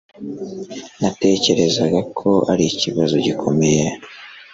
[0.97, 1.85] ntatekereza
[2.19, 3.85] ko arikibazo gikomeye.